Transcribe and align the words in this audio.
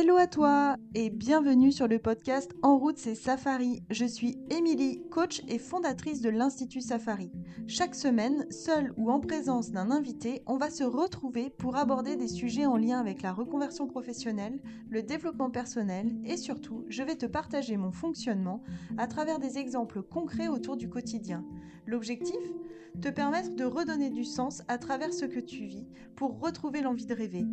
Hello 0.00 0.16
à 0.16 0.26
toi 0.26 0.76
et 0.94 1.10
bienvenue 1.10 1.72
sur 1.72 1.86
le 1.86 1.98
podcast 1.98 2.52
En 2.62 2.78
route 2.78 2.96
c'est 2.96 3.14
Safari. 3.14 3.82
Je 3.90 4.06
suis 4.06 4.38
Émilie, 4.48 5.02
coach 5.10 5.42
et 5.46 5.58
fondatrice 5.58 6.22
de 6.22 6.30
l'Institut 6.30 6.80
Safari. 6.80 7.30
Chaque 7.66 7.94
semaine, 7.94 8.50
seule 8.50 8.94
ou 8.96 9.10
en 9.10 9.20
présence 9.20 9.72
d'un 9.72 9.90
invité, 9.90 10.42
on 10.46 10.56
va 10.56 10.70
se 10.70 10.84
retrouver 10.84 11.50
pour 11.50 11.76
aborder 11.76 12.16
des 12.16 12.28
sujets 12.28 12.64
en 12.64 12.78
lien 12.78 12.98
avec 12.98 13.20
la 13.20 13.34
reconversion 13.34 13.86
professionnelle, 13.86 14.62
le 14.88 15.02
développement 15.02 15.50
personnel 15.50 16.16
et 16.24 16.38
surtout, 16.38 16.86
je 16.88 17.02
vais 17.02 17.16
te 17.16 17.26
partager 17.26 17.76
mon 17.76 17.92
fonctionnement 17.92 18.62
à 18.96 19.06
travers 19.06 19.38
des 19.38 19.58
exemples 19.58 20.00
concrets 20.00 20.48
autour 20.48 20.78
du 20.78 20.88
quotidien. 20.88 21.44
L'objectif? 21.84 22.40
Te 23.00 23.08
permettre 23.08 23.54
de 23.54 23.64
redonner 23.64 24.10
du 24.10 24.24
sens 24.24 24.62
à 24.68 24.78
travers 24.78 25.12
ce 25.12 25.24
que 25.24 25.40
tu 25.40 25.64
vis 25.64 25.86
pour 26.16 26.40
retrouver 26.40 26.82
l'envie 26.82 27.06
de 27.06 27.14
rêver. 27.14 27.46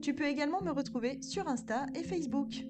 Tu 0.00 0.14
peux 0.14 0.26
également 0.26 0.62
me 0.62 0.70
retrouver 0.70 1.20
sur 1.22 1.48
Insta 1.48 1.86
et 1.94 2.02
Facebook. 2.02 2.64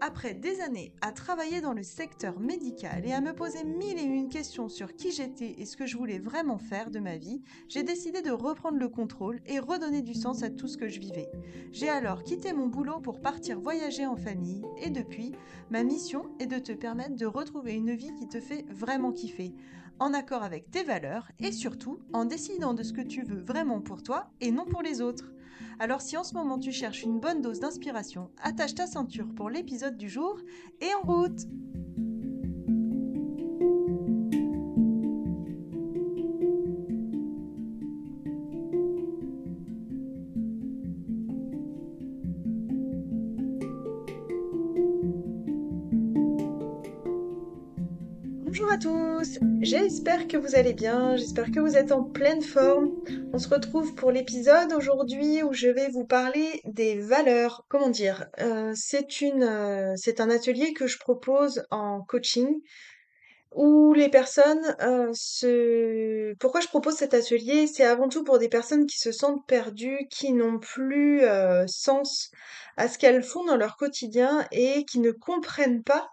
Après 0.00 0.34
des 0.34 0.60
années 0.60 0.92
à 1.00 1.12
travailler 1.12 1.60
dans 1.60 1.72
le 1.72 1.82
secteur 1.82 2.38
médical 2.38 3.06
et 3.06 3.12
à 3.12 3.20
me 3.20 3.32
poser 3.32 3.64
mille 3.64 3.98
et 3.98 4.02
une 4.02 4.28
questions 4.28 4.68
sur 4.68 4.94
qui 4.94 5.12
j'étais 5.12 5.54
et 5.58 5.64
ce 5.64 5.76
que 5.76 5.86
je 5.86 5.96
voulais 5.96 6.18
vraiment 6.18 6.58
faire 6.58 6.90
de 6.90 6.98
ma 6.98 7.16
vie, 7.16 7.40
j'ai 7.68 7.84
décidé 7.84 8.20
de 8.20 8.30
reprendre 8.30 8.76
le 8.76 8.88
contrôle 8.88 9.40
et 9.46 9.58
redonner 9.60 10.02
du 10.02 10.14
sens 10.14 10.42
à 10.42 10.50
tout 10.50 10.68
ce 10.68 10.76
que 10.76 10.88
je 10.88 11.00
vivais. 11.00 11.30
J'ai 11.72 11.88
alors 11.88 12.22
quitté 12.22 12.52
mon 12.52 12.66
boulot 12.66 13.00
pour 13.00 13.20
partir 13.20 13.60
voyager 13.60 14.04
en 14.04 14.16
famille 14.16 14.62
et 14.76 14.90
depuis, 14.90 15.32
ma 15.70 15.84
mission 15.84 16.26
est 16.38 16.46
de 16.46 16.58
te 16.58 16.72
permettre 16.72 17.16
de 17.16 17.26
retrouver 17.26 17.72
une 17.74 17.94
vie 17.94 18.14
qui 18.14 18.28
te 18.28 18.40
fait 18.40 18.66
vraiment 18.68 19.12
kiffer, 19.12 19.54
en 19.98 20.14
accord 20.14 20.42
avec 20.42 20.70
tes 20.70 20.82
valeurs 20.82 21.28
et 21.38 21.52
surtout 21.52 22.00
en 22.12 22.24
décidant 22.24 22.74
de 22.74 22.82
ce 22.82 22.92
que 22.92 23.00
tu 23.00 23.22
veux 23.22 23.40
vraiment 23.40 23.80
pour 23.80 24.02
toi 24.02 24.30
et 24.40 24.50
non 24.50 24.64
pour 24.64 24.82
les 24.82 25.00
autres. 25.00 25.32
Alors 25.78 26.00
si 26.00 26.16
en 26.16 26.24
ce 26.24 26.34
moment 26.34 26.58
tu 26.58 26.72
cherches 26.72 27.02
une 27.02 27.20
bonne 27.20 27.42
dose 27.42 27.60
d'inspiration, 27.60 28.30
attache 28.42 28.74
ta 28.74 28.86
ceinture 28.86 29.32
pour 29.34 29.50
l'épisode 29.50 29.96
du 29.96 30.08
jour 30.08 30.38
et 30.80 30.94
en 30.94 31.06
route 31.06 31.46
j'espère 49.60 50.28
que 50.28 50.36
vous 50.36 50.54
allez 50.54 50.74
bien, 50.74 51.16
j'espère 51.16 51.50
que 51.50 51.60
vous 51.60 51.76
êtes 51.76 51.92
en 51.92 52.02
pleine 52.02 52.42
forme. 52.42 52.90
On 53.32 53.38
se 53.38 53.48
retrouve 53.48 53.94
pour 53.94 54.10
l'épisode 54.10 54.72
aujourd'hui 54.72 55.42
où 55.42 55.52
je 55.52 55.68
vais 55.68 55.88
vous 55.88 56.04
parler 56.04 56.60
des 56.64 56.98
valeurs. 56.98 57.64
Comment 57.68 57.90
dire 57.90 58.26
euh, 58.40 58.72
C'est 58.74 59.06
euh, 59.22 59.92
c'est 59.96 60.20
un 60.20 60.30
atelier 60.30 60.72
que 60.72 60.86
je 60.86 60.98
propose 60.98 61.64
en 61.70 62.02
coaching 62.02 62.60
où 63.54 63.94
les 63.94 64.08
personnes 64.08 64.76
euh, 64.80 65.10
se. 65.14 66.34
Pourquoi 66.40 66.60
je 66.60 66.68
propose 66.68 66.96
cet 66.96 67.14
atelier? 67.14 67.66
C'est 67.66 67.84
avant 67.84 68.08
tout 68.08 68.24
pour 68.24 68.38
des 68.38 68.48
personnes 68.48 68.86
qui 68.86 68.98
se 68.98 69.12
sentent 69.12 69.46
perdues, 69.46 70.06
qui 70.10 70.32
n'ont 70.32 70.58
plus 70.58 71.22
sens 71.66 72.30
à 72.76 72.88
ce 72.88 72.98
qu'elles 72.98 73.22
font 73.22 73.44
dans 73.44 73.56
leur 73.56 73.76
quotidien 73.76 74.46
et 74.50 74.84
qui 74.84 74.98
ne 74.98 75.12
comprennent 75.12 75.82
pas 75.82 76.08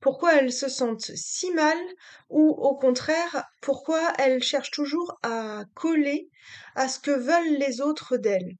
pourquoi 0.00 0.34
elles 0.34 0.52
se 0.52 0.68
sentent 0.68 1.10
si 1.14 1.50
mal 1.52 1.76
ou 2.30 2.48
au 2.50 2.74
contraire, 2.76 3.44
pourquoi 3.60 4.12
elles 4.18 4.42
cherchent 4.42 4.70
toujours 4.70 5.18
à 5.22 5.64
coller 5.74 6.30
à 6.74 6.88
ce 6.88 6.98
que 6.98 7.10
veulent 7.10 7.58
les 7.58 7.80
autres 7.80 8.16
d'elles. 8.16 8.56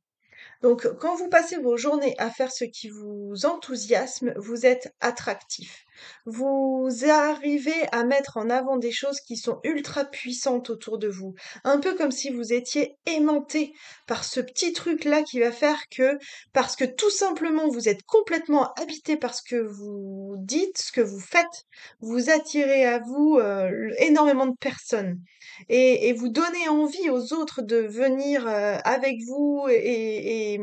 Donc, 0.62 0.88
quand 0.98 1.14
vous 1.14 1.28
passez 1.28 1.56
vos 1.56 1.76
journées 1.76 2.14
à 2.18 2.30
faire 2.30 2.50
ce 2.50 2.64
qui 2.64 2.88
vous 2.88 3.44
enthousiasme, 3.44 4.32
vous 4.36 4.66
êtes 4.66 4.94
attractif. 5.00 5.85
Vous 6.24 6.88
arrivez 7.08 7.86
à 7.92 8.04
mettre 8.04 8.36
en 8.36 8.50
avant 8.50 8.76
des 8.76 8.92
choses 8.92 9.20
qui 9.20 9.36
sont 9.36 9.60
ultra 9.64 10.04
puissantes 10.04 10.70
autour 10.70 10.98
de 10.98 11.08
vous. 11.08 11.34
Un 11.64 11.78
peu 11.78 11.94
comme 11.94 12.10
si 12.10 12.30
vous 12.30 12.52
étiez 12.52 12.96
aimanté 13.06 13.72
par 14.06 14.24
ce 14.24 14.40
petit 14.40 14.72
truc-là 14.72 15.22
qui 15.22 15.40
va 15.40 15.52
faire 15.52 15.80
que, 15.90 16.18
parce 16.52 16.76
que 16.76 16.84
tout 16.84 17.10
simplement 17.10 17.68
vous 17.68 17.88
êtes 17.88 18.02
complètement 18.04 18.72
habité 18.74 19.16
par 19.16 19.34
ce 19.34 19.42
que 19.42 19.56
vous 19.56 20.34
dites, 20.38 20.78
ce 20.78 20.92
que 20.92 21.00
vous 21.00 21.20
faites, 21.20 21.64
vous 22.00 22.30
attirez 22.30 22.84
à 22.84 22.98
vous 23.00 23.38
euh, 23.38 23.90
énormément 23.98 24.46
de 24.46 24.56
personnes. 24.58 25.20
Et, 25.68 26.12
vous 26.12 26.28
donnez 26.28 26.68
envie 26.68 27.10
aux 27.10 27.32
autres 27.32 27.62
de 27.62 27.76
venir 27.76 28.46
euh, 28.46 28.78
avec 28.84 29.16
vous 29.26 29.66
et, 29.70 30.60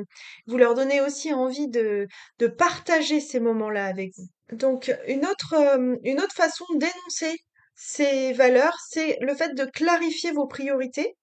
vous 0.48 0.58
leur 0.58 0.74
donnez 0.76 1.02
aussi 1.02 1.34
envie 1.34 1.68
de, 1.68 2.08
de 2.40 2.48
partager 2.48 3.20
ces 3.20 3.40
moments-là 3.40 3.86
avec 3.86 4.12
vous. 4.18 4.28
Donc, 4.54 4.96
une 5.08 5.26
autre, 5.26 6.34
façon 6.34 6.66
d'énoncer 6.76 7.38
ces 7.76 8.34
valeurs, 8.34 8.78
c'est 8.90 9.18
le 9.22 9.36
fait 9.36 9.56
de 9.56 9.66
clarifier 9.66 10.32
vos 10.32 10.48
priorités, 10.48 11.16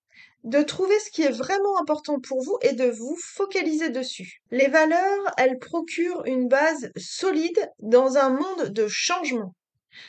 de 0.45 0.63
trouver 0.63 0.99
ce 1.01 1.11
qui 1.11 1.23
est 1.23 1.31
vraiment 1.31 1.79
important 1.81 2.19
pour 2.21 2.43
vous 2.43 2.59
et 2.63 2.73
de 2.73 2.91
vous 2.91 3.17
focaliser 3.23 3.91
dessus. 3.91 4.41
Les 4.51 4.69
valeurs, 4.69 5.33
elles 5.37 5.59
procurent 5.59 6.25
une 6.25 6.49
base 6.49 6.91
solide 6.97 7.71
dans 7.79 8.17
un 8.17 8.31
monde 8.31 8.71
de 8.71 8.89
changement. 8.89 9.55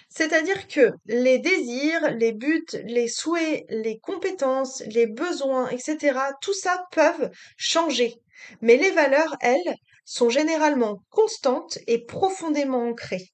C'est-à-dire 0.10 0.68
que 0.68 0.92
les 1.06 1.40
désirs, 1.40 2.12
les 2.16 2.32
buts, 2.32 2.66
les 2.86 3.08
souhaits, 3.08 3.66
les 3.70 4.00
compétences, 4.00 4.84
les 4.88 5.08
besoins, 5.08 5.70
etc., 5.70 6.18
tout 6.42 6.54
ça 6.54 6.86
peuvent 6.92 7.30
changer. 7.58 8.16
Mais 8.62 8.78
les 8.78 8.92
valeurs, 8.92 9.36
elles, 9.42 9.76
sont 10.06 10.30
généralement 10.30 11.00
constantes 11.10 11.78
et 11.88 12.06
profondément 12.06 12.90
ancrées. 12.90 13.32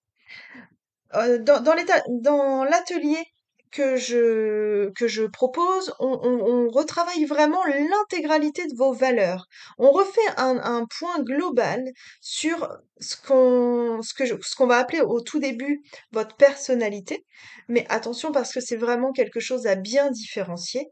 Euh, 1.16 1.38
dans, 1.40 2.64
l'atelier 2.66 3.24
que 3.72 3.96
je, 3.96 4.90
que 4.92 5.08
je 5.08 5.24
propose, 5.24 5.94
on, 6.00 6.68
retravaille 6.70 7.26
vraiment 7.26 7.64
l'intégralité 7.66 8.66
de 8.68 8.76
vos 8.76 8.94
valeurs. 8.94 9.48
On 9.78 9.92
refait 9.92 10.20
un, 10.38 10.86
point 11.00 11.22
global 11.22 11.84
sur 12.22 12.70
ce 13.00 13.16
qu'on 13.18 14.02
ce 14.02 14.64
va 14.64 14.78
appeler 14.78 15.02
au 15.02 15.22
tout 15.22 15.40
début 15.40 15.82
votre 16.12 16.36
personnalité. 16.36 17.26
Mais 17.68 17.86
attention 17.90 18.32
parce 18.32 18.54
que 18.54 18.62
c'est 18.62 18.76
vraiment 18.78 19.12
quelque 19.12 19.40
chose 19.40 19.68
à 19.68 19.76
bien 19.76 20.12
différencier. 20.12 20.90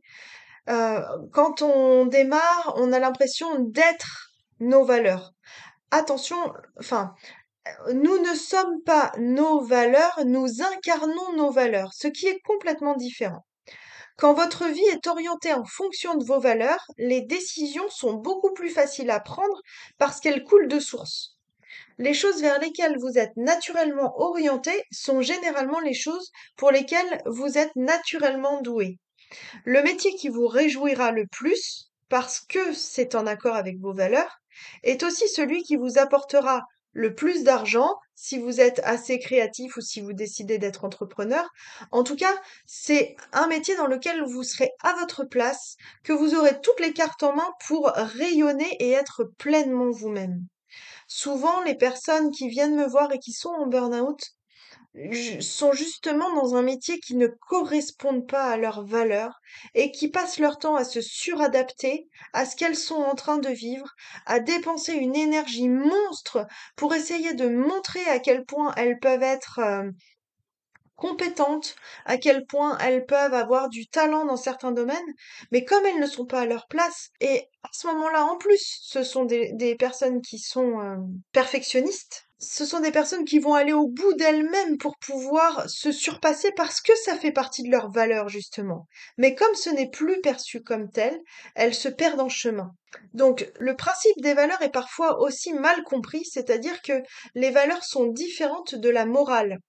Euh, 0.70 1.02
quand 1.32 1.62
on 1.62 2.06
démarre, 2.06 2.74
on 2.78 2.92
a 2.92 3.00
l'impression 3.00 3.60
d'être 3.60 4.35
nos 4.60 4.84
valeurs. 4.84 5.34
Attention, 5.92 6.38
enfin, 6.80 7.14
nous 7.94 8.18
ne 8.20 8.34
sommes 8.36 8.82
pas 8.84 9.12
nos 9.18 9.62
valeurs, 9.62 10.20
nous 10.26 10.62
incarnons 10.62 11.34
nos 11.36 11.52
valeurs, 11.52 11.94
ce 11.94 12.08
qui 12.08 12.28
est 12.28 12.40
complètement 12.42 12.96
différent. 12.96 13.46
Quand 14.18 14.34
votre 14.34 14.66
vie 14.68 14.86
est 14.94 15.08
orientée 15.08 15.54
en 15.54 15.66
fonction 15.66 16.16
de 16.16 16.24
vos 16.24 16.40
valeurs, 16.40 16.86
les 16.98 17.22
décisions 17.22 17.90
sont 17.90 18.14
beaucoup 18.14 18.54
plus 18.54 18.70
faciles 18.70 19.10
à 19.10 19.20
prendre 19.20 19.62
parce 19.98 20.22
qu'elles 20.22 20.44
coulent 20.44 20.70
de 20.70 20.80
source. 20.80 21.38
Les 21.98 22.14
choses 22.14 22.42
vers 22.42 22.60
lesquelles 22.60 22.98
vous 22.98 23.18
êtes 23.18 23.36
naturellement 23.36 24.14
orienté 24.18 24.72
sont 24.92 25.22
généralement 25.22 25.80
les 25.80 25.94
choses 25.94 26.32
pour 26.56 26.72
lesquelles 26.72 27.22
vous 27.26 27.58
êtes 27.58 27.76
naturellement 27.76 28.62
doué. 28.62 29.00
Le 29.66 29.82
métier 29.84 30.14
qui 30.16 30.30
vous 30.30 30.48
réjouira 30.48 31.12
le 31.12 31.26
plus, 31.28 31.90
parce 32.10 32.40
que 32.40 32.74
c'est 32.74 33.16
en 33.16 33.28
accord 33.28 33.56
avec 33.56 33.80
vos 33.80 33.94
valeurs, 33.94 34.42
est 34.84 35.04
aussi 35.04 35.28
celui 35.28 35.64
qui 35.64 35.76
vous 35.76 35.98
apportera 35.98 36.64
le 36.94 37.14
plus 37.14 37.44
d'argent 37.44 38.00
si 38.16 38.40
vous 38.40 38.62
êtes 38.62 38.80
assez 38.86 39.20
créatif 39.20 39.76
ou 39.76 39.82
si 39.82 40.00
vous 40.00 40.14
décidez 40.14 40.58
d'être 40.58 40.86
entrepreneur. 40.86 41.46
En 41.92 42.04
tout 42.04 42.16
cas, 42.16 42.34
c'est 42.66 43.16
un 43.34 43.48
métier 43.48 43.76
dans 43.76 43.88
lequel 43.88 44.24
vous 44.24 44.44
serez 44.44 44.72
à 44.82 44.94
votre 44.94 45.26
place, 45.26 45.76
que 46.04 46.14
vous 46.14 46.34
aurez 46.36 46.60
toutes 46.62 46.80
les 46.80 46.94
cartes 46.94 47.24
en 47.24 47.36
main 47.36 47.52
pour 47.68 47.92
rayonner 47.96 48.78
et 48.80 48.92
être 48.92 49.26
pleinement 49.38 49.92
vous-même. 49.92 50.48
Souvent, 51.08 51.62
les 51.64 51.76
personnes 51.76 52.32
qui 52.32 52.48
viennent 52.48 52.76
me 52.76 52.88
voir 52.88 53.12
et 53.12 53.20
qui 53.20 53.34
sont 53.34 53.50
en 53.50 53.68
burn-out 53.68 54.20
sont 55.42 55.74
justement 55.74 56.34
dans 56.34 56.56
un 56.56 56.62
métier 56.62 57.00
qui 57.00 57.16
ne 57.16 57.28
correspond 57.28 58.22
pas 58.22 58.46
à 58.46 58.58
leurs 58.58 58.86
valeurs 58.86 59.42
et 59.74 59.92
qui 59.92 60.10
passent 60.10 60.40
leur 60.40 60.58
temps 60.58 60.76
à 60.76 60.84
se 60.84 61.02
suradapter 61.02 62.08
à 62.34 62.46
ce 62.46 62.56
qu'elles 62.56 62.78
sont 62.78 62.96
en 62.96 63.16
train 63.16 63.38
de 63.38 63.50
vivre, 63.50 63.94
à 64.26 64.40
dépenser 64.40 64.94
une 64.94 65.16
énergie 65.16 65.70
monstre 65.70 66.46
pour 66.76 66.94
essayer 66.94 67.34
de 67.34 67.48
montrer 67.48 68.06
à 68.06 68.20
quel 68.20 68.46
point 68.46 68.74
elles 68.78 69.00
peuvent 69.00 69.24
être 69.24 69.60
euh, 69.60 69.90
compétentes, 70.96 71.76
à 72.06 72.18
quel 72.18 72.46
point 72.46 72.78
elles 72.78 73.06
peuvent 73.06 73.34
avoir 73.34 73.70
du 73.70 73.88
talent 73.88 74.26
dans 74.26 74.38
certains 74.38 74.72
domaines, 74.72 75.14
mais 75.52 75.66
comme 75.66 75.86
elles 75.86 76.00
ne 76.00 76.08
sont 76.08 76.26
pas 76.26 76.42
à 76.42 76.46
leur 76.46 76.68
place, 76.68 77.10
et 77.20 77.50
à 77.64 77.70
ce 77.74 77.88
moment-là, 77.88 78.24
en 78.26 78.38
plus, 78.38 78.80
ce 78.82 79.04
sont 79.04 79.26
des, 79.26 79.76
personnes 79.78 80.22
qui 80.22 80.40
sont 80.40 80.80
euh, 80.80 80.96
perfectionnistes, 81.34 82.25
ce 82.40 82.66
sont 82.66 82.80
des 82.80 82.92
personnes 82.92 83.26
qui 83.26 83.40
vont 83.40 83.54
aller 83.54 83.74
au 83.74 83.88
bout 83.88 84.14
d'elles-mêmes 84.14 84.78
pour 84.78 84.98
pouvoir 84.98 85.70
se 85.70 85.92
surpasser 85.92 86.52
parce 86.56 86.82
que 86.82 86.96
ça 86.96 87.18
fait 87.18 87.32
partie 87.32 87.64
de 87.64 87.72
leur 87.72 87.90
valeur, 87.90 88.30
justement. 88.30 88.88
Mais 89.18 89.36
comme 89.36 89.56
ce 89.56 89.70
n'est 89.70 89.90
plus 89.90 90.20
perçu 90.22 90.62
comme 90.62 90.92
tel, 90.92 91.20
elles 91.56 91.74
se 91.74 91.90
perdent 91.90 92.22
en 92.22 92.30
chemin. 92.30 92.72
Donc, 93.14 93.50
le 93.60 93.76
principe 93.76 94.22
des 94.22 94.34
valeurs 94.34 94.62
est 94.62 94.72
parfois 94.72 95.20
aussi 95.22 95.54
mal 95.54 95.84
compris, 95.84 96.26
c'est-à-dire 96.26 96.82
que 96.82 97.02
les 97.36 97.52
valeurs 97.52 97.84
sont 97.84 98.08
différentes 98.08 98.76
de 98.76 98.90
la 98.90 99.06
morale. 99.06 99.60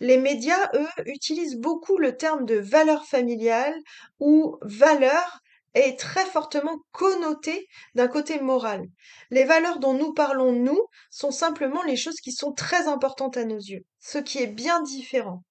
Les 0.00 0.18
médias, 0.18 0.68
eux, 0.74 0.88
utilisent 1.06 1.56
beaucoup 1.56 1.96
le 1.96 2.16
terme 2.16 2.44
de 2.44 2.56
valeur 2.56 3.06
familiale 3.06 3.74
ou 4.18 4.58
valeur 4.62 5.40
est 5.74 5.98
très 5.98 6.24
fortement 6.26 6.78
connoté 6.92 7.68
d'un 7.94 8.08
côté 8.08 8.40
moral. 8.40 8.82
Les 9.30 9.44
valeurs 9.44 9.78
dont 9.78 9.94
nous 9.94 10.12
parlons, 10.12 10.52
nous, 10.52 10.80
sont 11.10 11.30
simplement 11.30 11.82
les 11.82 11.96
choses 11.96 12.20
qui 12.20 12.32
sont 12.32 12.52
très 12.52 12.88
importantes 12.88 13.36
à 13.36 13.44
nos 13.44 13.58
yeux, 13.58 13.84
ce 13.98 14.18
qui 14.18 14.38
est 14.38 14.46
bien 14.46 14.82
différent. 14.82 15.42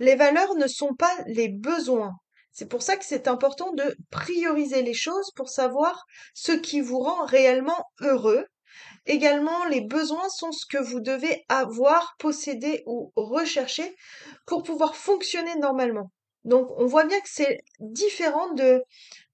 Les 0.00 0.16
valeurs 0.16 0.54
ne 0.56 0.66
sont 0.66 0.94
pas 0.94 1.14
les 1.26 1.48
besoins. 1.48 2.14
C'est 2.52 2.68
pour 2.68 2.82
ça 2.82 2.96
que 2.96 3.04
c'est 3.04 3.28
important 3.28 3.72
de 3.72 3.96
prioriser 4.10 4.82
les 4.82 4.94
choses 4.94 5.30
pour 5.34 5.48
savoir 5.48 6.04
ce 6.34 6.52
qui 6.52 6.80
vous 6.80 7.00
rend 7.00 7.24
réellement 7.24 7.84
heureux. 8.00 8.46
Également, 9.06 9.64
les 9.66 9.80
besoins 9.80 10.28
sont 10.28 10.52
ce 10.52 10.64
que 10.66 10.78
vous 10.78 11.00
devez 11.00 11.44
avoir, 11.48 12.14
posséder 12.18 12.82
ou 12.86 13.12
rechercher 13.16 13.94
pour 14.46 14.62
pouvoir 14.62 14.96
fonctionner 14.96 15.54
normalement. 15.56 16.10
Donc, 16.44 16.68
on 16.76 16.86
voit 16.86 17.04
bien 17.04 17.20
que 17.20 17.28
c'est 17.28 17.60
différent 17.80 18.52
de 18.52 18.82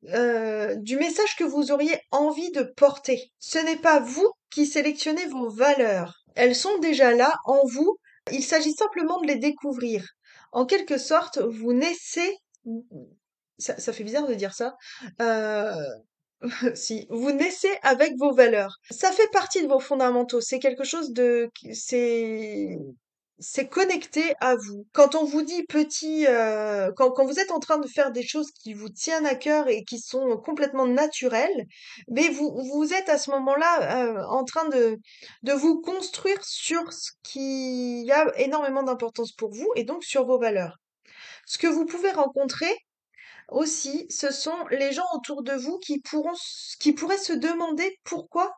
euh, 0.08 0.74
du 0.76 0.96
message 0.96 1.36
que 1.36 1.44
vous 1.44 1.72
auriez 1.72 1.98
envie 2.10 2.50
de 2.52 2.62
porter. 2.62 3.30
Ce 3.38 3.58
n'est 3.58 3.76
pas 3.76 4.00
vous 4.00 4.30
qui 4.50 4.66
sélectionnez 4.66 5.26
vos 5.26 5.50
valeurs. 5.50 6.24
Elles 6.34 6.56
sont 6.56 6.78
déjà 6.78 7.12
là 7.12 7.34
en 7.44 7.60
vous. 7.66 7.96
Il 8.32 8.42
s'agit 8.42 8.72
simplement 8.72 9.20
de 9.20 9.26
les 9.26 9.36
découvrir. 9.36 10.06
En 10.52 10.66
quelque 10.66 10.98
sorte, 10.98 11.38
vous 11.38 11.72
naissez. 11.72 12.36
Ça, 13.58 13.78
ça 13.78 13.92
fait 13.92 14.04
bizarre 14.04 14.26
de 14.26 14.34
dire 14.34 14.54
ça. 14.54 14.76
Euh... 15.20 15.74
si 16.74 17.06
vous 17.10 17.32
naissez 17.32 17.70
avec 17.82 18.14
vos 18.18 18.32
valeurs, 18.32 18.78
ça 18.90 19.12
fait 19.12 19.28
partie 19.30 19.62
de 19.62 19.68
vos 19.68 19.80
fondamentaux. 19.80 20.40
C'est 20.40 20.58
quelque 20.58 20.84
chose 20.84 21.12
de, 21.12 21.50
c'est 21.72 22.78
c'est 23.40 23.68
connecté 23.68 24.34
à 24.40 24.54
vous. 24.54 24.86
Quand 24.92 25.14
on 25.14 25.24
vous 25.24 25.42
dit 25.42 25.64
petit, 25.64 26.26
euh, 26.26 26.92
quand, 26.96 27.10
quand, 27.10 27.24
vous 27.24 27.40
êtes 27.40 27.50
en 27.50 27.58
train 27.58 27.78
de 27.78 27.88
faire 27.88 28.12
des 28.12 28.22
choses 28.22 28.50
qui 28.52 28.74
vous 28.74 28.90
tiennent 28.90 29.26
à 29.26 29.34
cœur 29.34 29.68
et 29.68 29.82
qui 29.84 29.98
sont 29.98 30.36
complètement 30.36 30.86
naturelles, 30.86 31.66
mais 32.08 32.28
vous, 32.28 32.54
vous 32.72 32.92
êtes 32.92 33.08
à 33.08 33.18
ce 33.18 33.30
moment-là 33.30 34.04
euh, 34.04 34.24
en 34.28 34.44
train 34.44 34.68
de, 34.68 34.98
de 35.42 35.52
vous 35.52 35.80
construire 35.80 36.44
sur 36.44 36.92
ce 36.92 37.12
qui 37.22 38.10
a 38.12 38.30
énormément 38.38 38.82
d'importance 38.82 39.32
pour 39.32 39.50
vous 39.52 39.70
et 39.74 39.84
donc 39.84 40.04
sur 40.04 40.26
vos 40.26 40.38
valeurs. 40.38 40.76
Ce 41.46 41.58
que 41.58 41.66
vous 41.66 41.86
pouvez 41.86 42.10
rencontrer 42.10 42.74
aussi, 43.48 44.06
ce 44.10 44.30
sont 44.30 44.66
les 44.70 44.92
gens 44.92 45.06
autour 45.14 45.42
de 45.42 45.52
vous 45.52 45.78
qui 45.78 46.00
pourront, 46.00 46.34
qui 46.78 46.92
pourraient 46.92 47.18
se 47.18 47.32
demander 47.32 47.98
pourquoi 48.04 48.54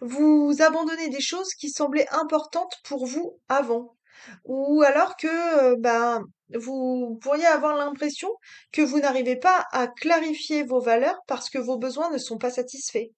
vous 0.00 0.54
abandonnez 0.60 1.08
des 1.08 1.20
choses 1.20 1.54
qui 1.54 1.70
semblaient 1.70 2.08
importantes 2.10 2.74
pour 2.84 3.06
vous 3.06 3.40
avant. 3.48 3.95
Ou 4.44 4.82
alors 4.82 5.16
que, 5.16 5.76
ben, 5.76 6.24
vous 6.54 7.18
pourriez 7.22 7.46
avoir 7.46 7.76
l'impression 7.76 8.30
que 8.72 8.82
vous 8.82 9.00
n'arrivez 9.00 9.36
pas 9.36 9.66
à 9.72 9.88
clarifier 9.88 10.62
vos 10.62 10.80
valeurs 10.80 11.18
parce 11.26 11.50
que 11.50 11.58
vos 11.58 11.78
besoins 11.78 12.10
ne 12.10 12.18
sont 12.18 12.38
pas 12.38 12.50
satisfaits. 12.50 13.08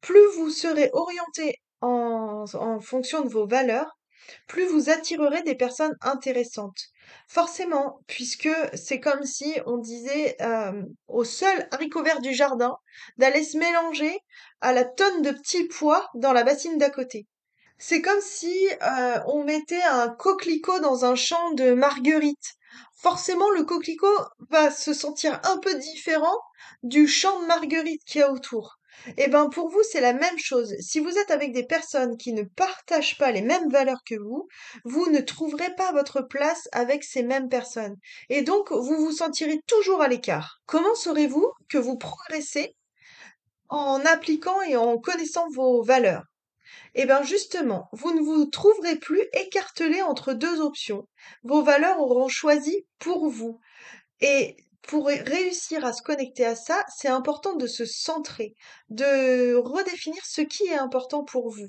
Plus 0.00 0.26
vous 0.36 0.50
serez 0.50 0.90
orienté 0.92 1.56
en, 1.80 2.44
en 2.54 2.80
fonction 2.80 3.22
de 3.22 3.28
vos 3.28 3.46
valeurs, 3.46 3.98
plus 4.46 4.66
vous 4.66 4.90
attirerez 4.90 5.42
des 5.42 5.54
personnes 5.54 5.96
intéressantes. 6.00 6.78
Forcément, 7.28 8.00
puisque 8.06 8.48
c'est 8.74 9.00
comme 9.00 9.24
si 9.24 9.54
on 9.66 9.78
disait 9.78 10.36
au 11.08 11.24
seul 11.24 11.68
haricot 11.70 12.02
vert 12.02 12.20
du 12.20 12.32
jardin 12.32 12.76
d'aller 13.16 13.42
se 13.42 13.58
mélanger 13.58 14.18
à 14.60 14.72
la 14.72 14.84
tonne 14.84 15.22
de 15.22 15.32
petits 15.32 15.66
pois 15.68 16.08
dans 16.14 16.32
la 16.32 16.44
bassine 16.44 16.78
d'à 16.78 16.90
côté. 16.90 17.26
C'est 17.84 18.00
comme 18.00 18.20
si 18.20 18.68
euh, 18.80 19.18
on 19.26 19.42
mettait 19.42 19.82
un 19.82 20.08
coquelicot 20.08 20.78
dans 20.78 21.04
un 21.04 21.16
champ 21.16 21.50
de 21.54 21.72
marguerites. 21.72 22.54
Forcément, 22.94 23.50
le 23.50 23.64
coquelicot 23.64 24.20
va 24.50 24.70
se 24.70 24.94
sentir 24.94 25.40
un 25.42 25.58
peu 25.58 25.74
différent 25.74 26.38
du 26.84 27.08
champ 27.08 27.40
de 27.40 27.46
marguerites 27.46 28.04
qu'il 28.04 28.20
y 28.20 28.22
a 28.22 28.30
autour. 28.30 28.78
Eh 29.16 29.26
ben 29.26 29.48
pour 29.48 29.68
vous, 29.68 29.82
c'est 29.82 30.00
la 30.00 30.12
même 30.12 30.38
chose. 30.38 30.76
Si 30.78 31.00
vous 31.00 31.18
êtes 31.18 31.32
avec 31.32 31.52
des 31.52 31.66
personnes 31.66 32.16
qui 32.16 32.32
ne 32.32 32.44
partagent 32.44 33.18
pas 33.18 33.32
les 33.32 33.42
mêmes 33.42 33.68
valeurs 33.68 34.04
que 34.06 34.14
vous, 34.14 34.46
vous 34.84 35.10
ne 35.10 35.20
trouverez 35.20 35.74
pas 35.74 35.90
votre 35.90 36.22
place 36.22 36.68
avec 36.70 37.02
ces 37.02 37.24
mêmes 37.24 37.48
personnes. 37.48 37.96
Et 38.28 38.42
donc, 38.42 38.70
vous 38.70 38.96
vous 38.96 39.12
sentirez 39.12 39.60
toujours 39.66 40.02
à 40.02 40.06
l'écart. 40.06 40.60
Comment 40.66 40.94
saurez-vous 40.94 41.50
que 41.68 41.78
vous 41.78 41.98
progressez 41.98 42.76
en 43.68 43.98
appliquant 44.06 44.62
et 44.62 44.76
en 44.76 44.98
connaissant 44.98 45.48
vos 45.50 45.82
valeurs? 45.82 46.31
Eh 46.94 47.06
bien 47.06 47.22
justement, 47.22 47.88
vous 47.92 48.12
ne 48.12 48.20
vous 48.20 48.46
trouverez 48.46 48.96
plus 48.96 49.22
écartelé 49.32 50.02
entre 50.02 50.32
deux 50.32 50.60
options. 50.60 51.08
Vos 51.42 51.62
valeurs 51.62 52.00
auront 52.00 52.28
choisi 52.28 52.86
pour 52.98 53.28
vous. 53.28 53.60
Et 54.20 54.56
pour 54.82 55.06
réussir 55.06 55.84
à 55.84 55.92
se 55.92 56.02
connecter 56.02 56.44
à 56.44 56.56
ça, 56.56 56.84
c'est 56.96 57.08
important 57.08 57.54
de 57.54 57.66
se 57.66 57.84
centrer, 57.84 58.54
de 58.88 59.54
redéfinir 59.54 60.24
ce 60.24 60.40
qui 60.40 60.64
est 60.64 60.78
important 60.78 61.24
pour 61.24 61.50
vous. 61.50 61.68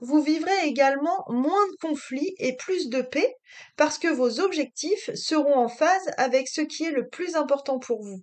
Vous 0.00 0.20
vivrez 0.22 0.66
également 0.66 1.24
moins 1.28 1.66
de 1.68 1.76
conflits 1.80 2.34
et 2.38 2.56
plus 2.56 2.88
de 2.88 3.00
paix 3.00 3.36
parce 3.76 3.98
que 3.98 4.08
vos 4.08 4.40
objectifs 4.40 5.10
seront 5.14 5.54
en 5.54 5.68
phase 5.68 6.10
avec 6.16 6.48
ce 6.48 6.62
qui 6.62 6.84
est 6.84 6.90
le 6.90 7.08
plus 7.08 7.36
important 7.36 7.78
pour 7.78 8.02
vous. 8.02 8.22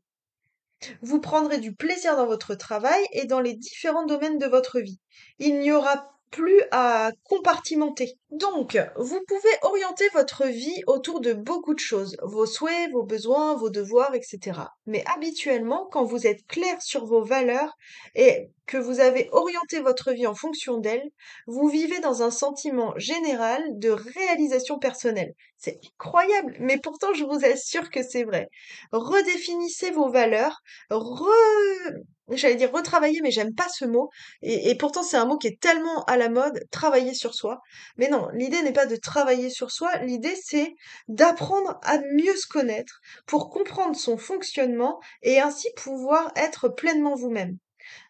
Vous 1.02 1.20
prendrez 1.20 1.60
du 1.60 1.74
plaisir 1.74 2.16
dans 2.16 2.26
votre 2.28 2.56
travail 2.56 3.04
et 3.12 3.26
dans 3.26 3.40
les 3.40 3.54
différents 3.54 4.06
domaines 4.06 4.38
de 4.38 4.48
votre 4.48 4.80
vie. 4.80 5.00
Il 5.40 5.60
n'y 5.60 5.72
aura 5.72 6.10
plus 6.32 6.62
à 6.72 7.12
compartimenter. 7.24 8.18
Donc, 8.32 8.78
vous 8.98 9.20
pouvez 9.28 9.50
orienter 9.64 10.08
votre 10.14 10.46
vie 10.46 10.84
autour 10.88 11.22
de 11.22 11.34
beaucoup 11.34 11.74
de 11.74 11.80
choses, 11.80 12.18
vos 12.22 12.46
souhaits, 12.46 12.92
vos 12.92 13.04
besoins, 13.04 13.56
vos 13.56 13.70
devoirs, 13.70 14.14
etc. 14.14 14.60
Mais 14.86 15.04
habituellement, 15.14 15.88
quand 15.92 16.04
vous 16.04 16.28
êtes 16.28 16.46
clair 16.48 16.82
sur 16.82 17.06
vos 17.06 17.24
valeurs 17.24 17.76
et 18.16 18.52
que 18.70 18.78
vous 18.78 19.00
avez 19.00 19.30
orienté 19.32 19.80
votre 19.80 20.12
vie 20.12 20.28
en 20.28 20.36
fonction 20.36 20.78
d'elles, 20.78 21.10
vous 21.48 21.68
vivez 21.68 22.00
dans 22.02 22.22
un 22.22 22.30
sentiment 22.30 22.94
général 22.98 23.64
de 23.80 23.90
réalisation 23.90 24.78
personnelle. 24.78 25.34
C'est 25.58 25.80
incroyable, 25.84 26.56
mais 26.60 26.78
pourtant 26.78 27.12
je 27.14 27.24
vous 27.26 27.44
assure 27.44 27.90
que 27.90 28.04
c'est 28.04 28.24
vrai. 28.24 28.48
Redéfinissez 28.92 29.90
vos 29.90 30.12
valeurs, 30.12 30.62
re 30.92 31.32
j'allais 32.30 32.56
dire 32.56 32.72
retravailler, 32.72 33.22
mais 33.24 33.32
j'aime 33.32 33.56
pas 33.56 33.68
ce 33.70 33.86
mot. 33.86 34.12
Et, 34.44 34.70
et 34.70 34.76
pourtant, 34.76 35.02
c'est 35.02 35.18
un 35.18 35.26
mot 35.26 35.40
qui 35.40 35.48
est 35.48 35.60
tellement 35.60 36.04
à 36.04 36.16
la 36.16 36.30
mode, 36.30 36.64
travailler 36.70 37.16
sur 37.16 37.34
soi. 37.34 37.62
Mais 37.98 38.08
non, 38.08 38.28
l'idée 38.34 38.62
n'est 38.62 38.72
pas 38.72 38.86
de 38.86 38.98
travailler 38.98 39.50
sur 39.50 39.72
soi, 39.72 39.98
l'idée 40.04 40.36
c'est 40.36 40.76
d'apprendre 41.08 41.80
à 41.82 41.98
mieux 42.14 42.36
se 42.36 42.46
connaître 42.48 43.02
pour 43.26 43.50
comprendre 43.50 43.96
son 43.96 44.18
fonctionnement 44.18 45.00
et 45.24 45.40
ainsi 45.40 45.70
pouvoir 45.76 46.32
être 46.36 46.70
pleinement 46.70 47.16
vous-même. 47.16 47.58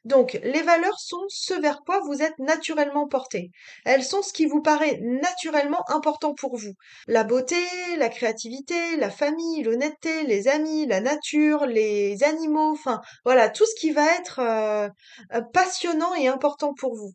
Donc, 0.06 0.40
les 0.44 0.62
valeurs 0.62 1.00
sont 1.00 1.26
ce 1.28 1.54
vers 1.54 1.82
quoi 1.86 2.00
vous 2.00 2.22
êtes 2.22 2.38
naturellement 2.40 3.08
porté. 3.08 3.52
Elles 3.86 4.04
sont 4.04 4.22
ce 4.22 4.34
qui 4.34 4.46
vous 4.46 4.62
paraît 4.62 5.00
naturellement 5.02 5.84
important 5.90 6.34
pour 6.34 6.58
vous. 6.58 6.74
La 7.08 7.24
beauté, 7.24 7.56
la 7.98 8.10
créativité, 8.10 8.96
la 8.98 9.10
famille, 9.10 9.64
l'honnêteté, 9.64 10.24
les 10.24 10.48
amis, 10.48 10.86
la 10.86 11.02
nature, 11.02 11.66
les 11.66 12.24
animaux, 12.24 12.72
enfin 12.72 13.02
voilà, 13.26 13.50
tout 13.50 13.66
ce 13.66 13.80
qui 13.80 13.92
va 13.92 14.06
être 14.16 14.40
euh, 14.40 14.90
euh, 15.34 15.42
passionnant 15.54 16.16
et 16.16 16.28
important 16.28 16.74
pour 16.74 16.96
vous. 16.96 17.14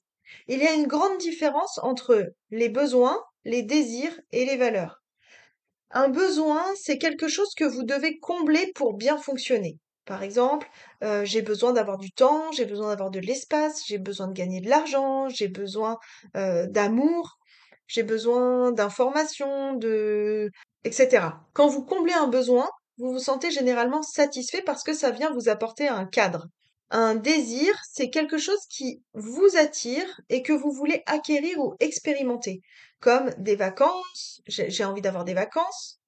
Il 0.48 0.62
y 0.62 0.66
a 0.66 0.74
une 0.74 0.86
grande 0.86 1.18
différence 1.18 1.78
entre 1.82 2.32
les 2.50 2.68
besoins, 2.68 3.22
les 3.44 3.62
désirs 3.62 4.18
et 4.32 4.44
les 4.44 4.56
valeurs. 4.56 5.02
Un 5.90 6.08
besoin, 6.08 6.64
c'est 6.74 6.98
quelque 6.98 7.28
chose 7.28 7.54
que 7.54 7.64
vous 7.64 7.84
devez 7.84 8.18
combler 8.18 8.72
pour 8.74 8.94
bien 8.94 9.16
fonctionner. 9.16 9.78
Par 10.06 10.22
exemple, 10.22 10.68
euh, 11.02 11.24
j'ai 11.24 11.40
besoin 11.40 11.72
d'avoir 11.72 11.98
du 11.98 12.12
temps, 12.12 12.52
j'ai 12.52 12.66
besoin 12.66 12.88
d'avoir 12.88 13.10
de 13.10 13.20
l'espace, 13.20 13.82
j'ai 13.86 13.98
besoin 13.98 14.28
de 14.28 14.34
gagner 14.34 14.60
de 14.60 14.68
l'argent, 14.68 15.28
j'ai 15.28 15.48
besoin 15.48 15.98
euh, 16.36 16.66
d'amour, 16.66 17.38
j'ai 17.86 18.02
besoin 18.02 18.72
d'informations, 18.72 19.74
de... 19.74 20.50
etc. 20.84 21.28
Quand 21.54 21.68
vous 21.68 21.84
comblez 21.84 22.12
un 22.12 22.28
besoin, 22.28 22.68
vous 22.98 23.12
vous 23.12 23.18
sentez 23.18 23.50
généralement 23.50 24.02
satisfait 24.02 24.62
parce 24.62 24.82
que 24.82 24.92
ça 24.92 25.10
vient 25.10 25.32
vous 25.32 25.48
apporter 25.48 25.88
un 25.88 26.04
cadre. 26.04 26.46
Un 26.90 27.14
désir, 27.14 27.74
c'est 27.90 28.10
quelque 28.10 28.38
chose 28.38 28.60
qui 28.68 29.02
vous 29.14 29.56
attire 29.56 30.20
et 30.28 30.42
que 30.42 30.52
vous 30.52 30.70
voulez 30.70 31.02
acquérir 31.06 31.58
ou 31.58 31.74
expérimenter, 31.80 32.60
comme 33.00 33.30
des 33.38 33.56
vacances, 33.56 34.42
j'ai 34.46 34.84
envie 34.84 35.02
d'avoir 35.02 35.24
des 35.24 35.34
vacances, 35.34 35.98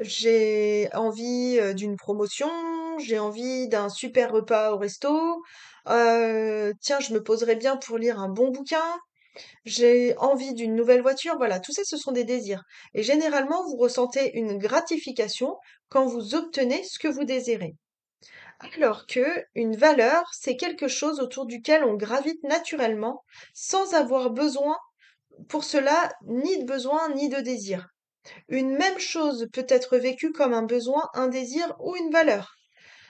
j'ai 0.00 0.88
envie 0.94 1.58
d'une 1.74 1.96
promotion, 1.96 2.50
j'ai 2.98 3.18
envie 3.18 3.68
d'un 3.68 3.88
super 3.88 4.32
repas 4.32 4.72
au 4.72 4.78
resto, 4.78 5.42
euh, 5.88 6.72
tiens, 6.80 7.00
je 7.00 7.14
me 7.14 7.22
poserais 7.22 7.56
bien 7.56 7.76
pour 7.76 7.98
lire 7.98 8.18
un 8.20 8.28
bon 8.28 8.50
bouquin. 8.50 8.98
j'ai 9.64 10.16
envie 10.18 10.54
d'une 10.54 10.74
nouvelle 10.74 11.02
voiture, 11.02 11.36
voilà, 11.36 11.60
tout 11.60 11.72
ça, 11.72 11.82
ce 11.84 11.96
sont 11.96 12.12
des 12.12 12.24
désirs. 12.24 12.64
Et 12.94 13.02
généralement, 13.02 13.62
vous 13.64 13.76
ressentez 13.76 14.36
une 14.38 14.58
gratification 14.58 15.56
quand 15.88 16.06
vous 16.06 16.34
obtenez 16.34 16.82
ce 16.84 16.98
que 16.98 17.08
vous 17.08 17.24
désirez. 17.24 17.74
Alors 18.74 19.06
que 19.06 19.44
une 19.54 19.76
valeur, 19.76 20.24
c'est 20.32 20.56
quelque 20.56 20.88
chose 20.88 21.20
autour 21.20 21.46
duquel 21.46 21.84
on 21.84 21.94
gravite 21.94 22.42
naturellement 22.44 23.22
sans 23.54 23.94
avoir 23.94 24.30
besoin 24.30 24.76
pour 25.48 25.64
cela 25.64 26.10
ni 26.26 26.58
de 26.58 26.64
besoin 26.64 27.10
ni 27.14 27.28
de 27.28 27.40
désir. 27.40 27.88
Une 28.48 28.76
même 28.76 28.98
chose 28.98 29.48
peut 29.52 29.66
être 29.68 29.96
vécue 29.96 30.32
comme 30.32 30.54
un 30.54 30.62
besoin, 30.62 31.08
un 31.14 31.28
désir 31.28 31.74
ou 31.80 31.96
une 31.96 32.10
valeur. 32.10 32.56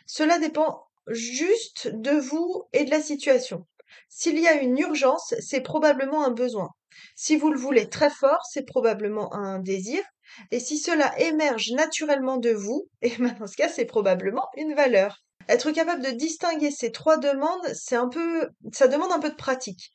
Cela 0.06 0.38
dépend 0.38 0.86
juste 1.08 1.88
de 1.88 2.12
vous 2.12 2.64
et 2.72 2.84
de 2.84 2.90
la 2.90 3.00
situation. 3.00 3.66
S'il 4.08 4.38
y 4.38 4.48
a 4.48 4.54
une 4.54 4.78
urgence, 4.78 5.34
c'est 5.40 5.60
probablement 5.60 6.24
un 6.24 6.30
besoin. 6.30 6.70
Si 7.14 7.36
vous 7.36 7.50
le 7.50 7.58
voulez 7.58 7.88
très 7.88 8.10
fort, 8.10 8.44
c'est 8.50 8.64
probablement 8.64 9.32
un 9.34 9.58
désir. 9.58 10.02
Et 10.50 10.60
si 10.60 10.78
cela 10.78 11.18
émerge 11.20 11.70
naturellement 11.72 12.36
de 12.36 12.50
vous, 12.50 12.88
et 13.02 13.14
ben, 13.18 13.34
dans 13.38 13.46
ce 13.46 13.56
cas, 13.56 13.68
c'est 13.68 13.84
probablement 13.84 14.48
une 14.56 14.74
valeur. 14.74 15.25
Être 15.48 15.70
capable 15.70 16.02
de 16.02 16.10
distinguer 16.10 16.70
ces 16.70 16.92
trois 16.92 17.18
demandes, 17.18 17.66
c'est 17.74 17.96
un 17.96 18.08
peu, 18.08 18.48
ça 18.72 18.88
demande 18.88 19.12
un 19.12 19.20
peu 19.20 19.30
de 19.30 19.34
pratique. 19.36 19.92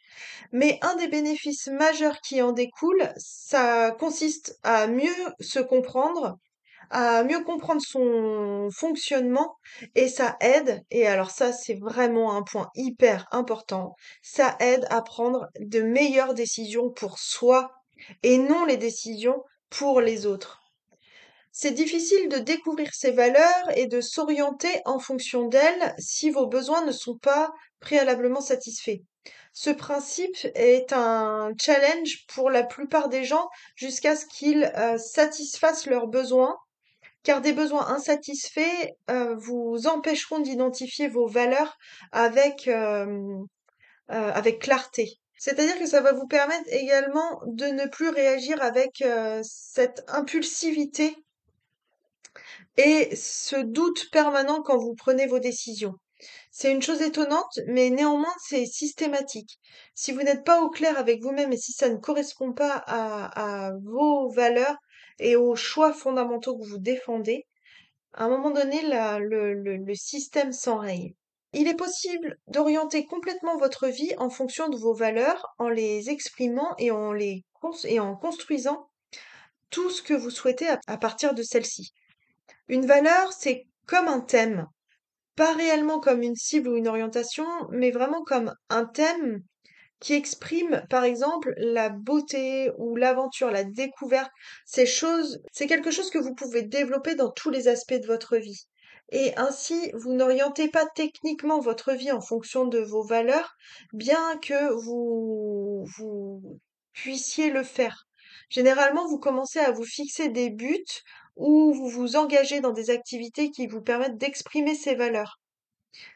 Mais 0.51 0.79
un 0.81 0.96
des 0.96 1.08
bénéfices 1.08 1.67
majeurs 1.67 2.22
qui 2.22 2.41
en 2.41 2.51
découle, 2.53 3.12
ça 3.17 3.91
consiste 3.91 4.58
à 4.63 4.88
mieux 4.88 5.10
se 5.39 5.60
comprendre, 5.60 6.38
à 6.89 7.24
mieux 7.24 7.43
comprendre 7.43 7.81
son 7.81 8.70
fonctionnement 8.72 9.55
et 9.96 10.08
ça 10.10 10.38
aide, 10.41 10.84
et 10.91 11.08
alors 11.08 11.31
ça 11.31 11.53
c'est 11.53 11.79
vraiment 11.79 12.36
un 12.36 12.43
point 12.43 12.70
hyper 12.75 13.27
important, 13.31 13.96
ça 14.22 14.58
aide 14.60 14.86
à 14.89 15.01
prendre 15.01 15.48
de 15.60 15.81
meilleures 15.81 16.34
décisions 16.34 16.89
pour 16.89 17.17
soi 17.20 17.72
et 18.24 18.38
non 18.38 18.65
les 18.65 18.77
décisions 18.77 19.43
pour 19.70 20.01
les 20.01 20.25
autres. 20.25 20.61
C'est 21.53 21.72
difficile 21.72 22.29
de 22.29 22.38
découvrir 22.38 22.89
ces 22.93 23.12
valeurs 23.12 23.77
et 23.77 23.86
de 23.86 24.00
s'orienter 24.00 24.81
en 24.86 25.00
fonction 25.00 25.48
d'elles 25.48 25.93
si 26.00 26.29
vos 26.29 26.48
besoins 26.48 26.86
ne 26.86 26.93
sont 26.93 27.17
pas 27.17 27.51
préalablement 27.81 28.39
satisfaits. 28.39 29.01
Ce 29.53 29.70
principe 29.70 30.38
est 30.55 30.93
un 30.93 31.51
challenge 31.60 32.25
pour 32.27 32.50
la 32.50 32.63
plupart 32.63 33.10
des 33.10 33.25
gens 33.25 33.50
jusqu'à 33.75 34.15
ce 34.15 34.25
qu'ils 34.25 34.72
euh, 34.77 34.98
satisfassent 34.98 35.88
leurs 35.88 36.08
besoins, 36.08 36.55
car 37.24 37.41
des 37.41 37.51
besoins 37.51 37.86
insatisfaits 37.88 38.93
euh, 39.10 39.36
vous 39.36 39.88
empêcheront 39.88 40.39
d'identifier 40.39 41.10
vos 41.10 41.27
valeurs 41.27 41.77
avec, 42.13 42.70
euh, 42.70 43.43
avec 44.08 44.60
clarté. 44.60 45.20
C'est-à-dire 45.38 45.77
que 45.77 45.86
ça 45.86 46.01
va 46.01 46.13
vous 46.13 46.27
permettre 46.27 46.67
également 46.70 47.41
de 47.46 47.65
ne 47.65 47.88
plus 47.88 48.10
réagir 48.10 48.62
avec 48.62 49.03
cette 49.41 50.03
impulsivité 50.08 51.15
et 52.78 53.16
ce 53.16 53.56
doute 53.58 54.10
permanent 54.12 54.62
quand 54.62 54.78
vous 54.78 54.96
prenez 54.96 55.28
vos 55.28 55.40
décisions. 55.40 55.96
C'est 56.52 56.72
une 56.72 56.82
chose 56.82 57.02
étonnante, 57.02 57.60
mais 57.68 57.90
néanmoins 57.90 58.34
c'est 58.48 58.66
systématique. 58.66 59.60
Si 59.96 60.12
vous 60.12 60.22
n'êtes 60.22 60.44
pas 60.44 60.62
au 60.62 60.70
clair 60.70 60.98
avec 60.98 61.22
vous-même 61.22 61.52
et 61.52 61.58
si 61.58 61.72
ça 61.72 61.90
ne 61.90 61.98
correspond 61.98 62.54
pas 62.54 62.84
à, 62.86 63.72
vos 63.84 64.30
valeurs 64.30 64.78
et 65.20 65.36
aux 65.36 65.56
choix 65.56 65.94
fondamentaux 65.94 66.58
que 66.58 66.68
vous 66.68 66.78
défendez, 66.78 67.48
à 68.14 68.26
un 68.26 68.30
moment 68.30 68.52
donné, 68.52 68.82
le, 68.84 69.96
système 69.96 70.52
s'enraye. 70.52 71.16
Il 71.54 71.68
est 71.68 71.76
possible 71.76 72.38
d'orienter 72.48 73.06
complètement 73.06 73.58
votre 73.58 73.88
vie 73.88 74.14
en 74.18 74.30
fonction 74.30 74.70
de 74.70 74.78
vos 74.78 74.94
valeurs, 74.94 75.54
en 75.58 75.70
les 75.70 76.10
exprimant 76.10 76.76
et 76.78 76.92
en, 76.92 77.14
les, 77.14 77.44
et 77.86 78.00
en 78.00 78.16
construisant 78.16 78.90
tout 79.70 79.90
ce 79.90 80.02
que 80.02 80.14
vous 80.14 80.30
souhaitez 80.30 80.68
à 80.88 80.98
partir 80.98 81.34
de 81.34 81.44
celles-ci. 81.44 81.94
Une 82.72 82.86
valeur, 82.86 83.34
c'est 83.34 83.68
comme 83.86 84.08
un 84.08 84.22
thème, 84.22 84.66
pas 85.36 85.54
réellement 85.54 86.00
comme 86.00 86.22
une 86.22 86.38
cible 86.38 86.70
ou 86.70 86.78
une 86.78 86.88
orientation, 86.88 87.46
mais 87.70 87.92
vraiment 87.92 88.24
comme 88.24 88.56
un 88.70 88.86
thème 88.86 89.44
qui 90.00 90.13
exprime, 90.13 90.82
par 90.90 91.04
exemple, 91.04 91.54
la 91.58 91.90
beauté 91.90 92.72
ou 92.78 92.96
l'aventure, 92.96 93.51
la 93.51 93.66
découverte. 93.66 94.32
C'est 94.63 94.88
quelque 95.68 95.92
chose 95.92 96.10
que 96.12 96.18
vous 96.18 96.34
pouvez 96.34 96.62
développer 96.62 97.16
dans 97.16 97.30
tous 97.32 97.50
les 97.50 97.68
aspects 97.68 97.94
de 97.94 98.08
votre 98.08 98.38
vie. 98.38 98.63
Et 99.10 99.36
ainsi, 99.36 99.92
vous 99.94 100.13
n'orientez 100.13 100.70
pas 100.70 100.86
techniquement 100.96 101.60
votre 101.60 101.92
vie 101.92 102.13
en 102.13 102.22
fonction 102.22 102.63
de 102.63 102.80
vos 102.80 103.04
valeurs, 103.04 103.54
bien 103.92 104.38
que 104.38 104.72
vous, 104.86 105.86
vous 105.98 106.58
puissiez 106.94 107.51
le 107.51 107.63
faire. 107.63 108.08
Généralement, 108.50 109.08
vous 109.08 109.20
commencez 109.20 109.60
à 109.60 109.72
vous 109.72 109.84
fixer 109.84 110.30
des 110.30 110.50
buts 110.50 110.86
ou 111.42 111.74
vous 111.74 111.90
vous 111.90 112.16
engagez 112.18 112.62
dans 112.62 112.72
des 112.72 112.92
activités 112.92 113.50
qui 113.50 113.66
vous 113.66 113.82
permettent 113.82 114.20
d'exprimer 114.20 114.76
ces 114.76 114.94
valeurs. 114.94 115.40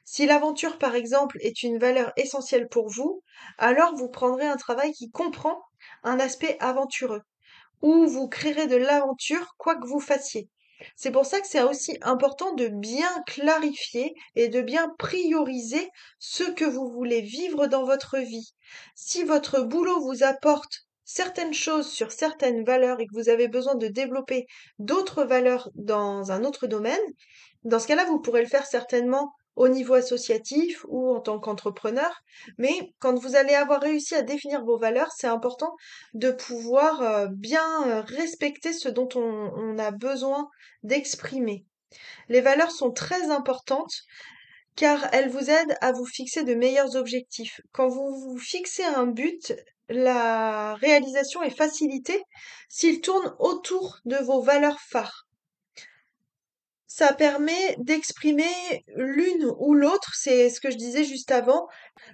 Si 0.03 0.27
l'aventure, 0.27 0.77
par 0.77 0.94
exemple, 0.94 1.38
est 1.41 1.63
une 1.63 1.79
valeur 1.79 2.13
essentielle 2.15 2.70
pour 2.70 2.89
vous, 2.89 3.24
alors 3.58 3.96
vous 3.96 4.08
prendrez 4.08 4.46
un 4.46 4.55
travail 4.55 4.94
qui 4.94 5.10
comprend 5.10 5.60
un 6.03 6.20
aspect 6.20 6.58
aventureux, 6.60 7.24
ou 7.82 8.05
vous 8.05 8.29
créerez 8.29 8.67
de 8.67 8.75
l'aventure 8.75 9.55
quoi 9.58 9.75
que 9.75 9.88
vous 9.88 10.00
fassiez. 10.00 10.48
C'est 10.96 11.12
pour 11.12 11.25
ça 11.25 11.41
que 11.41 11.48
c'est 11.48 11.63
aussi 11.63 11.98
important 12.03 12.53
de 12.53 12.67
bien 12.67 13.24
clarifier 13.25 14.13
et 14.36 14.48
de 14.48 14.62
bien 14.62 14.94
prioriser 15.00 15.89
ce 16.20 16.44
que 16.44 16.65
vous 16.65 16.88
voulez 16.88 17.22
vivre 17.22 17.65
dans 17.65 17.84
votre 17.84 18.20
vie. 18.20 18.53
Si 18.94 19.24
votre 19.24 19.62
boulot 19.62 20.01
vous 20.01 20.24
apporte 20.24 20.86
certaines 21.05 21.53
choses 21.53 21.88
sur 21.88 22.12
certaines 22.12 22.65
valeurs 22.65 23.00
et 23.00 23.05
que 23.05 23.13
vous 23.13 23.29
avez 23.29 23.47
besoin 23.47 23.75
de 23.75 23.88
développer 23.88 24.45
d'autres 24.79 25.24
valeurs 25.24 25.69
dans 25.75 26.31
un 26.31 26.43
autre 26.43 26.67
domaine, 26.67 27.00
dans 27.63 27.79
ce 27.79 27.88
cas-là, 27.88 28.05
vous 28.05 28.19
pourrez 28.19 28.41
le 28.41 28.47
faire 28.47 28.65
certainement 28.65 29.33
au 29.55 29.69
niveau 29.69 29.93
associatif 29.93 30.85
ou 30.89 31.15
en 31.15 31.21
tant 31.21 31.39
qu'entrepreneur. 31.39 32.21
Mais 32.57 32.93
quand 33.00 33.15
vous 33.15 33.35
allez 33.35 33.53
avoir 33.53 33.81
réussi 33.81 34.13
à 34.15 34.21
définir 34.21 34.63
vos 34.65 34.77
valeurs, 34.77 35.12
c'est 35.15 35.27
important 35.27 35.75
de 36.13 36.31
pouvoir 36.31 37.01
euh, 37.01 37.27
bien 37.31 37.88
euh, 37.88 38.01
respecter 38.01 38.74
ce 38.74 38.89
dont 38.89 39.07
on, 39.15 39.21
on 39.21 39.77
a 39.77 39.91
besoin 39.91 40.50
d'exprimer. 40.83 41.65
Les 42.27 42.41
valeurs 42.41 42.71
sont 42.71 42.91
très 42.91 43.31
importantes 43.31 44.03
car 44.75 45.07
elles 45.13 45.29
vous 45.29 45.50
aident 45.50 45.77
à 45.79 45.93
vous 45.93 46.05
fixer 46.05 46.43
de 46.43 46.53
meilleurs 46.53 46.95
objectifs. 46.97 47.62
Quand 47.71 47.88
vous 47.88 48.13
vous 48.13 48.38
fixez 48.38 48.83
un 48.83 49.07
but, 49.07 49.55
la 49.89 50.75
réalisation 50.75 51.43
est 51.43 51.55
facilitée 51.55 52.21
s'il 52.69 53.01
tourne 53.01 53.35
autour 53.39 53.99
de 54.05 54.17
vos 54.17 54.41
valeurs 54.41 54.79
phares. 54.79 55.25
Ça 56.97 57.11
permet 57.11 57.75
d'exprimer 57.79 58.85
l'une 58.95 59.51
ou 59.59 59.73
l'autre, 59.73 60.13
c'est 60.15 60.49
ce 60.49 60.61
que 60.61 60.71
je 60.71 60.77
disais 60.77 61.03
juste 61.03 61.29
avant. 61.29 61.67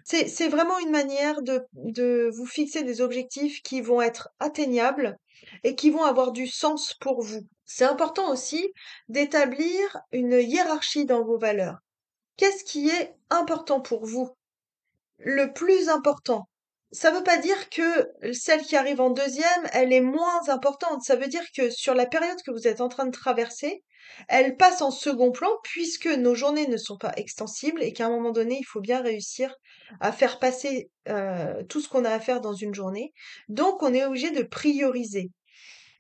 C'est 0.04 0.48
vraiment 0.48 0.80
une 0.80 0.90
manière 0.90 1.44
de, 1.44 2.30
vous 2.36 2.48
fixer 2.48 2.82
des 2.82 3.00
objectifs 3.00 3.62
qui 3.62 3.82
vont 3.82 4.02
être 4.02 4.30
atteignables 4.40 5.20
et 5.64 5.76
qui 5.76 5.92
vont 5.92 6.04
avoir 6.04 6.32
du 6.32 6.48
sens 6.48 6.96
pour 7.00 7.22
vous. 7.22 7.46
C'est 7.64 7.86
important 7.86 8.32
aussi 8.32 8.74
d'établir 9.08 10.00
une 10.12 10.34
hiérarchie 10.34 11.06
dans 11.06 11.24
vos 11.24 11.38
valeurs. 11.38 11.78
Qu'est-ce 12.38 12.64
qui 12.64 12.90
est 12.90 13.14
important 13.30 13.82
pour 13.82 14.08
vous? 14.08 14.32
Le 15.20 15.54
plus 15.54 15.90
important, 15.90 16.48
ça 16.92 17.12
veut 17.12 17.24
pas 17.24 17.38
dire 17.38 17.70
que 17.70 18.10
celle 18.34 18.62
qui 18.62 18.76
arrive 18.76 19.00
en 19.00 19.12
deuxième, 19.12 19.70
elle 19.72 19.94
est 19.94 20.02
moins 20.02 20.50
importante. 20.50 21.04
Ça 21.04 21.16
veut 21.16 21.28
dire 21.28 21.46
que 21.56 21.70
sur 21.70 21.94
la 21.94 22.06
période 22.06 22.42
que 22.46 22.52
vous 22.52 22.68
êtes 22.68 22.82
en 22.82 22.90
train 22.90 23.06
de 23.06 23.12
traverser, 23.12 23.84
elle 24.28 24.58
passe 24.58 24.82
en 24.82 24.92
second 24.92 25.32
plan 25.32 25.50
puisque 25.64 26.08
nos 26.08 26.36
journées 26.36 26.68
ne 26.68 26.78
sont 26.78 26.98
pas 26.98 27.14
extensibles 27.16 27.82
et 27.82 27.94
qu'à 27.94 28.08
un 28.08 28.10
moment 28.10 28.32
donné, 28.32 28.58
il 28.60 28.66
faut 28.66 28.82
bien 28.82 29.02
réussir 29.02 29.56
à 30.02 30.12
faire 30.12 30.40
passer 30.40 30.90
euh, 31.08 31.64
tout 31.70 31.80
ce 31.82 31.88
qu'on 31.88 32.06
a 32.06 32.12
à 32.12 32.20
faire 32.20 32.42
dans 32.42 32.54
une 32.54 32.74
journée. 32.74 33.14
Donc, 33.48 33.82
on 33.84 33.94
est 33.94 34.06
obligé 34.06 34.32
de 34.32 34.44
prioriser. 34.44 35.30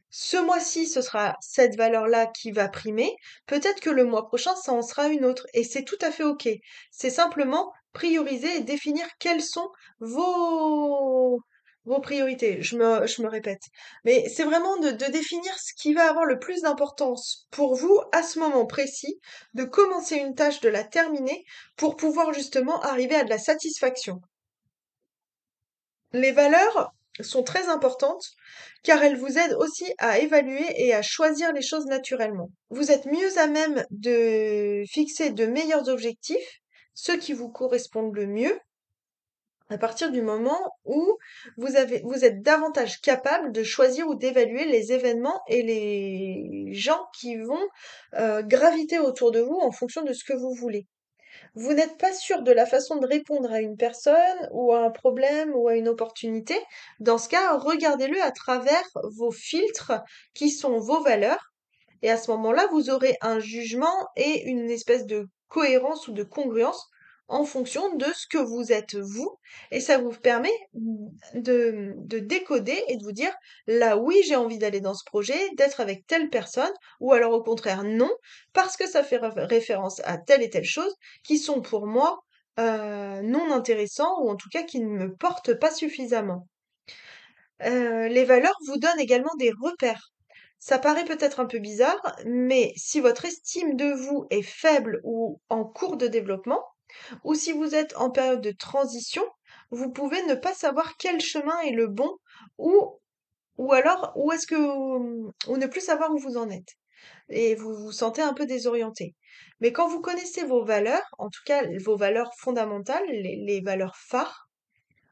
Ce 0.10 0.36
mois-ci, 0.36 0.88
ce 0.88 1.02
sera 1.02 1.38
cette 1.40 1.78
valeur-là 1.78 2.28
qui 2.28 2.52
va 2.52 2.68
primer. 2.68 3.16
Peut-être 3.46 3.80
que 3.80 3.90
le 3.90 4.04
mois 4.04 4.28
prochain, 4.28 4.54
ça 4.58 4.74
en 4.74 4.82
sera 4.82 5.08
une 5.08 5.24
autre. 5.24 5.48
Et 5.54 5.64
c'est 5.64 5.86
tout 5.86 5.98
à 6.02 6.12
fait 6.12 6.24
OK. 6.24 6.50
C'est 6.92 7.10
simplement 7.10 7.72
prioriser 7.94 8.58
et 8.58 8.62
définir 8.62 9.06
quelles 9.20 9.44
sont 9.44 9.70
vos, 10.00 11.40
vos 11.86 12.00
priorités. 12.00 12.62
Je 12.62 12.78
me, 12.78 13.08
je 13.08 13.22
me 13.22 13.28
répète. 13.30 13.62
Mais 14.06 14.28
c'est 14.30 14.44
vraiment 14.44 14.78
de, 14.78 14.92
de 14.92 15.12
définir 15.12 15.54
ce 15.60 15.74
qui 15.76 15.94
va 15.94 16.10
avoir 16.10 16.26
le 16.26 16.40
plus 16.40 16.62
d'importance 16.62 17.48
pour 17.52 17.76
vous 17.76 18.00
à 18.12 18.24
ce 18.24 18.40
moment 18.40 18.66
précis, 18.66 19.20
de 19.54 19.64
commencer 19.64 20.16
une 20.18 20.36
tâche, 20.36 20.62
de 20.62 20.70
la 20.70 20.84
terminer 20.84 21.44
pour 21.76 21.96
pouvoir 21.96 22.34
justement 22.34 22.82
arriver 22.82 23.16
à 23.16 23.24
de 23.24 23.30
la 23.30 23.40
satisfaction. 23.40 24.22
Les 26.14 26.32
valeurs 26.32 26.94
sont 27.20 27.44
très 27.44 27.68
importantes 27.68 28.26
car 28.84 29.04
elles 29.04 29.18
vous 29.18 29.38
aident 29.38 29.56
aussi 29.60 29.86
à 29.98 30.20
évaluer 30.20 30.66
et 30.76 30.94
à 30.94 31.02
choisir 31.02 31.54
les 31.54 31.62
choses 31.62 31.86
naturellement. 31.86 32.50
Vous 32.70 32.92
êtes 32.92 33.06
mieux 33.06 33.38
à 33.38 33.48
même 33.48 33.86
de 33.92 34.84
fixer 34.90 35.32
de 35.32 35.46
meilleurs 35.46 35.88
objectifs 35.90 36.61
ceux 36.94 37.18
qui 37.18 37.34
vous 37.34 37.50
correspondent 37.50 38.16
le 38.16 38.28
mieux, 38.28 38.60
à 39.72 39.78
partir 39.78 40.12
du 40.12 40.22
moment 40.22 40.60
où 40.84 41.18
vous 41.56 41.78
avez, 41.78 42.02
vous 42.04 42.26
êtes 42.26 42.42
davantage 42.42 43.00
capable 43.00 43.54
de 43.54 43.64
choisir 43.64 44.08
ou 44.08 44.16
d'évaluer 44.16 44.66
les 44.66 44.92
événements 44.92 45.42
et 45.48 45.64
les 45.64 46.74
gens 46.74 47.08
qui 47.18 47.38
vont 47.38 47.68
euh, 48.16 48.42
graviter 48.42 49.00
autour 49.00 49.32
de 49.32 49.40
vous 49.40 49.58
en 49.62 49.72
fonction 49.72 50.04
de 50.04 50.12
ce 50.12 50.26
que 50.26 50.34
vous 50.34 50.54
voulez. 50.54 50.88
Vous 51.56 51.72
n'êtes 51.72 51.98
pas 51.98 52.14
sûr 52.14 52.42
de 52.42 52.52
la 52.52 52.66
façon 52.66 52.98
de 52.98 53.08
répondre 53.08 53.50
à 53.52 53.62
une 53.62 53.78
personne 53.78 54.50
ou 54.52 54.74
à 54.74 54.84
un 54.84 54.92
problème 54.92 55.54
ou 55.56 55.70
à 55.70 55.76
une 55.76 55.88
opportunité. 55.88 56.56
Dans 57.00 57.18
ce 57.18 57.30
cas, 57.30 57.58
regardez-le 57.58 58.22
à 58.22 58.32
travers 58.32 58.84
vos 59.16 59.32
filtres 59.32 59.94
qui 60.34 60.50
sont 60.50 60.80
vos 60.80 61.02
valeurs. 61.02 61.54
Et 62.02 62.10
à 62.10 62.18
ce 62.18 62.32
moment-là, 62.32 62.68
vous 62.72 62.90
aurez 62.90 63.16
un 63.22 63.40
jugement 63.40 64.10
et 64.18 64.44
une 64.44 64.70
espèce 64.70 65.06
de 65.06 65.30
cohérence 65.52 66.08
ou 66.08 66.14
de 66.14 66.24
congruence 66.24 66.90
en 67.28 67.46
fonction 67.46 67.96
de 67.96 68.06
ce 68.14 68.28
que 68.28 68.38
vous 68.38 68.72
êtes 68.74 68.96
vous. 68.96 69.38
Et 69.72 69.80
ça 69.80 69.98
vous 69.98 70.12
permet 70.12 70.52
de, 71.34 71.94
de 71.96 72.20
décoder 72.20 72.84
et 72.90 72.98
de 72.98 73.04
vous 73.04 73.14
dire, 73.14 73.34
là 73.68 73.98
oui, 73.98 74.22
j'ai 74.26 74.36
envie 74.36 74.58
d'aller 74.58 74.82
dans 74.82 74.94
ce 74.94 75.06
projet, 75.06 75.40
d'être 75.56 75.80
avec 75.80 76.06
telle 76.08 76.30
personne, 76.30 76.74
ou 77.00 77.14
alors 77.14 77.32
au 77.32 77.42
contraire 77.42 77.84
non, 77.84 78.12
parce 78.54 78.76
que 78.76 78.88
ça 78.88 79.04
fait 79.04 79.20
référence 79.22 80.02
à 80.04 80.18
telle 80.18 80.44
et 80.44 80.50
telle 80.50 80.66
chose 80.66 80.94
qui 81.24 81.38
sont 81.38 81.62
pour 81.62 81.88
moi 81.88 82.20
euh, 82.60 83.22
non 83.22 83.52
intéressants, 83.54 84.22
ou 84.22 84.30
en 84.30 84.36
tout 84.36 84.50
cas 84.50 84.64
qui 84.64 84.82
ne 84.82 84.90
me 84.90 85.16
portent 85.16 85.54
pas 85.54 85.72
suffisamment. 85.72 86.48
Euh, 87.64 88.08
les 88.08 88.26
valeurs 88.26 88.58
vous 88.68 88.78
donnent 88.78 89.00
également 89.00 89.36
des 89.40 89.52
repères. 89.62 90.11
Ça 90.64 90.78
paraît 90.78 91.06
peut-être 91.06 91.40
un 91.40 91.48
peu 91.48 91.58
bizarre, 91.58 92.00
mais 92.24 92.72
si 92.78 93.00
votre 93.00 93.26
estime 93.26 93.76
de 93.76 93.94
vous 93.94 94.28
est 94.30 94.44
faible 94.44 95.02
ou 95.04 95.42
en 95.50 95.66
cours 95.66 95.98
de 95.98 96.06
développement, 96.06 96.64
ou 97.24 97.34
si 97.34 97.52
vous 97.52 97.74
êtes 97.74 97.98
en 97.98 98.12
période 98.12 98.42
de 98.42 98.52
transition, 98.52 99.26
vous 99.72 99.92
pouvez 99.92 100.22
ne 100.28 100.36
pas 100.36 100.54
savoir 100.54 100.98
quel 100.98 101.20
chemin 101.20 101.60
est 101.62 101.72
le 101.72 101.88
bon 101.88 102.16
ou, 102.60 103.00
ou 103.58 103.74
alors 103.74 104.14
où 104.16 104.32
est-ce 104.32 104.46
que 104.46 104.56
ou 104.56 105.58
ne 105.58 105.66
plus 105.66 105.82
savoir 105.82 106.12
où 106.14 106.20
vous 106.20 106.38
en 106.38 106.52
êtes. 106.52 106.78
Et 107.30 107.56
vous 107.56 107.74
vous 107.74 107.92
sentez 107.92 108.22
un 108.22 108.36
peu 108.36 108.46
désorienté. 108.46 109.16
Mais 109.62 109.74
quand 109.74 109.88
vous 109.88 110.00
connaissez 110.00 110.44
vos 110.46 110.64
valeurs, 110.64 111.10
en 111.18 111.30
tout 111.30 111.42
cas 111.44 111.64
vos 111.84 111.98
valeurs 111.98 112.30
fondamentales, 112.38 113.08
les, 113.10 113.38
les 113.38 113.62
valeurs 113.62 113.96
phares, 113.98 114.48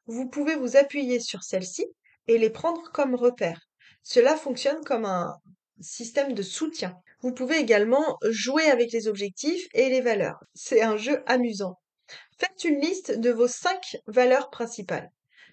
vous 0.05 0.29
pouvez 0.29 0.55
vous 0.55 0.77
appuyer 0.77 1.19
sur 1.19 1.41
celles-ci 1.41 1.87
et 2.27 2.37
les 2.37 2.51
prendre 2.51 2.91
comme 2.93 3.15
repères. 3.15 3.68
Cela 4.03 4.35
fonctionne 4.35 4.83
comme 4.83 5.05
un 5.05 5.35
système 5.81 6.33
de 6.33 6.41
soutien. 6.41 6.95
Vous 7.21 7.33
pouvez 7.33 7.57
également 7.57 8.17
jouer 8.29 8.69
avec 8.69 8.91
les 8.91 9.07
objectifs 9.07 9.67
et 9.73 9.89
les 9.89 10.01
valeurs. 10.01 10.39
C'est 10.53 10.81
un 10.81 10.97
jeu 10.97 11.21
amusant. 11.25 11.79
Faites 12.37 12.63
une 12.63 12.79
liste 12.79 13.11
de 13.11 13.31
vos 13.31 13.47
cinq 13.47 13.97
valeurs 14.07 14.49
principales. 14.49 15.11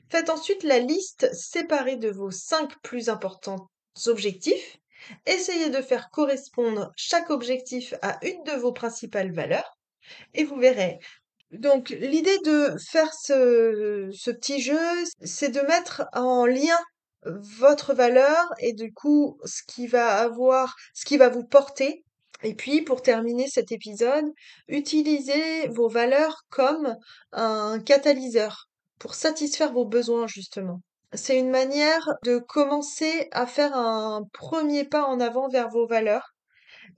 Faites 0.08 0.30
ensuite 0.30 0.62
la 0.62 0.78
liste 0.78 1.32
séparée 1.34 1.96
de 1.96 2.10
vos 2.10 2.30
cinq 2.30 2.72
plus 2.82 3.08
importants 3.08 3.68
objectifs. 4.06 4.78
Essayez 5.26 5.70
de 5.70 5.82
faire 5.82 6.10
correspondre 6.10 6.92
chaque 6.96 7.30
objectif 7.30 7.94
à 8.02 8.18
une 8.24 8.42
de 8.44 8.52
vos 8.52 8.72
principales 8.72 9.32
valeurs 9.32 9.76
et 10.34 10.44
vous 10.44 10.56
verrez. 10.56 10.98
Donc 11.50 11.90
l'idée 11.90 12.38
de 12.44 12.76
faire 12.78 13.12
ce, 13.14 14.10
petit 14.32 14.60
jeu, 14.60 14.78
c'est 15.24 15.50
de 15.50 15.60
mettre 15.62 16.06
en 16.12 16.46
lien 16.46 16.78
votre 17.26 17.94
valeur 17.94 18.52
et 18.58 18.72
du 18.72 18.92
coup 18.92 19.38
ce 19.44 19.62
qui 19.66 19.86
va 19.86 20.18
avoir, 20.18 20.76
ce 20.94 21.04
qui 21.04 21.16
va 21.16 21.28
vous 21.28 21.44
porter. 21.44 22.04
Et 22.42 22.54
puis 22.54 22.82
pour 22.82 23.02
terminer 23.02 23.48
cet 23.48 23.72
épisode, 23.72 24.26
utilisez 24.68 25.68
vos 25.68 25.88
valeurs 25.88 26.44
comme 26.50 26.96
un 27.32 27.80
catalyseur 27.80 28.68
pour 28.98 29.14
satisfaire 29.14 29.72
vos 29.72 29.86
besoins 29.86 30.26
justement. 30.26 30.80
C'est 31.12 31.38
une 31.38 31.50
manière 31.50 32.08
de 32.24 32.38
commencer 32.38 33.28
à 33.32 33.46
faire 33.46 33.74
un 33.76 34.24
premier 34.32 34.84
pas 34.84 35.04
en 35.04 35.20
avant 35.20 35.48
vers 35.48 35.68
vos 35.68 35.86
valeurs. 35.86 36.34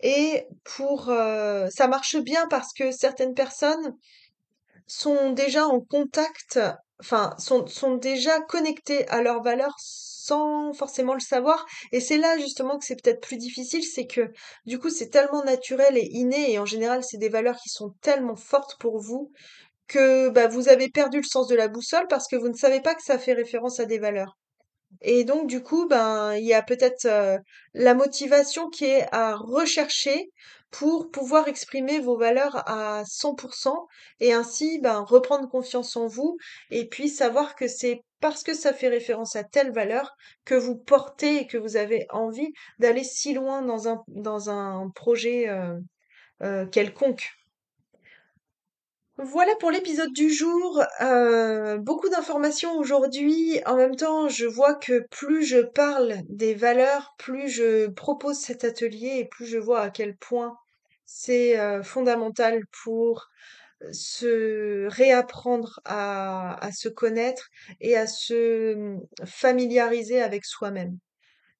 Et 0.01 0.47
pour 0.65 1.09
euh, 1.09 1.69
ça 1.71 1.89
marche 1.89 2.17
bien 2.17 2.47
parce 2.49 2.73
que 2.73 2.91
certaines 2.91 3.35
personnes 3.35 3.97
sont 4.87 5.31
déjà 5.33 5.67
en 5.67 5.81
contact, 5.81 6.59
enfin 7.01 7.35
sont, 7.39 7.67
sont 7.67 7.97
déjà 7.97 8.41
connectées 8.41 9.09
à 9.09 9.23
leurs 9.23 9.43
valeurs 9.43 9.75
sans 9.79 10.73
forcément 10.75 11.15
le 11.15 11.21
savoir. 11.21 11.67
Et 11.93 12.01
c'est 12.01 12.19
là 12.19 12.39
justement 12.39 12.79
que 12.79 12.85
c'est 12.85 13.01
peut-être 13.03 13.21
plus 13.21 13.39
difficile, 13.39 13.83
c'est 13.85 14.07
que 14.07 14.31
du 14.67 14.79
coup 14.79 14.91
c'est 14.91 15.09
tellement 15.09 15.43
naturel 15.45 15.97
et 15.97 16.09
inné, 16.13 16.53
et 16.53 16.59
en 16.59 16.67
général 16.67 17.03
c'est 17.05 17.19
des 17.19 17.29
valeurs 17.31 17.57
qui 17.57 17.71
sont 17.71 17.95
tellement 18.03 18.37
fortes 18.37 18.77
pour 18.79 18.99
vous 19.01 19.33
que 19.89 20.29
bah, 20.31 20.49
vous 20.49 20.69
avez 20.69 20.91
perdu 20.91 21.19
le 21.19 21.25
sens 21.25 21.49
de 21.49 21.57
la 21.57 21.69
boussole 21.69 22.07
parce 22.09 22.29
que 22.29 22.37
vous 22.37 22.49
ne 22.49 22.55
savez 22.55 22.81
pas 22.81 22.95
que 22.95 23.03
ça 23.03 23.19
fait 23.19 23.33
référence 23.33 23.81
à 23.81 23.87
des 23.87 23.99
valeurs. 23.99 24.37
Et 25.01 25.25
donc, 25.25 25.47
du 25.47 25.63
coup, 25.63 25.87
ben, 25.87 26.35
il 26.35 26.45
y 26.45 26.55
a 26.55 26.63
peut-être 26.63 27.05
euh, 27.07 27.39
la 27.75 27.95
motivation 27.95 28.69
qui 28.71 28.87
est 28.87 29.07
à 29.13 29.37
rechercher 29.37 30.31
pour 30.71 31.11
pouvoir 31.11 31.49
exprimer 31.49 32.01
vos 32.01 32.17
valeurs 32.17 32.69
à 32.69 33.05
100% 33.05 33.87
et 34.21 34.33
ainsi 34.33 34.79
ben, 34.81 35.01
reprendre 35.01 35.49
confiance 35.49 35.97
en 35.97 36.07
vous 36.07 36.37
et 36.71 36.87
puis 36.89 37.09
savoir 37.09 37.55
que 37.55 37.69
c'est 37.69 38.03
parce 38.21 38.43
que 38.43 38.55
ça 38.55 38.73
fait 38.73 38.89
référence 38.89 39.37
à 39.37 39.45
telle 39.45 39.73
valeur 39.73 40.15
que 40.45 40.55
vous 40.55 40.77
portez 40.77 41.37
et 41.43 41.47
que 41.47 41.57
vous 41.57 41.77
avez 41.77 42.07
envie 42.11 42.53
d'aller 42.79 43.05
si 43.05 43.33
loin 43.33 43.63
dans 43.63 43.89
un, 43.89 44.03
dans 44.09 44.51
un 44.51 44.91
projet 44.95 45.49
euh, 45.49 45.79
euh, 46.43 46.67
quelconque. 46.67 47.38
Voilà 49.21 49.57
pour 49.57 49.73
l'épisode 49.73 50.13
du 50.13 50.31
jour. 50.31 50.81
Euh, 51.01 51.77
beaucoup 51.77 52.09
d'informations 52.09 52.79
aujourd'hui. 52.79 53.61
En 53.67 53.75
même 53.77 53.97
temps, 53.97 54.29
je 54.29 54.47
vois 54.47 54.75
que 54.75 55.07
plus 55.11 55.45
je 55.45 55.59
parle 55.59 56.19
des 56.29 56.55
valeurs, 56.55 57.17
plus 57.19 57.49
je 57.49 57.89
propose 57.89 58.39
cet 58.39 58.63
atelier 58.63 59.17
et 59.19 59.25
plus 59.25 59.47
je 59.47 59.59
vois 59.59 59.81
à 59.81 59.91
quel 59.91 60.17
point 60.17 60.57
c'est 61.05 61.59
euh, 61.59 61.83
fondamental 61.83 62.63
pour 62.85 63.29
se 63.91 64.87
réapprendre 64.89 65.81
à, 65.85 66.71
se 66.73 66.89
connaître 66.89 67.49
et 67.81 67.97
à 67.97 68.07
se 68.07 68.75
hum, 68.75 69.01
familiariser 69.25 70.23
avec 70.23 70.45
soi-même. 70.45 70.97